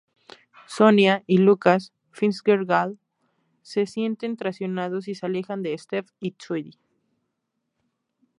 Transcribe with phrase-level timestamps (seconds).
[0.65, 2.97] Sonya y Lucas Fitzgerald
[3.61, 6.79] se sienten traicionados y se alejan de Steph y Toadie.